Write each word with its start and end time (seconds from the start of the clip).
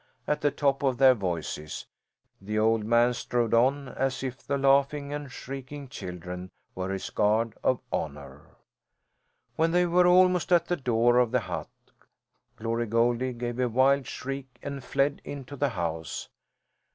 at 0.25 0.41
the 0.41 0.49
top 0.49 0.81
of 0.81 0.97
their 0.97 1.13
voices. 1.13 1.85
The 2.41 2.57
old 2.57 2.83
man 2.85 3.13
strode 3.13 3.53
on 3.53 3.87
as 3.87 4.23
if 4.23 4.41
the 4.41 4.57
laughing 4.57 5.13
and 5.13 5.31
shrieking 5.31 5.89
children 5.89 6.49
were 6.73 6.89
his 6.91 7.11
guard 7.11 7.53
of 7.63 7.81
honour. 7.93 8.55
When 9.57 9.69
they 9.69 9.85
were 9.85 10.07
almost 10.07 10.51
at 10.51 10.65
the 10.65 10.75
door 10.75 11.19
of 11.19 11.29
the 11.29 11.41
hut 11.41 11.69
Glory 12.55 12.87
Goldie 12.87 13.33
gave 13.33 13.59
a 13.59 13.69
wild 13.69 14.07
shriek, 14.07 14.57
and 14.63 14.83
fled 14.83 15.21
into 15.23 15.55
the 15.55 15.69
house. 15.69 16.29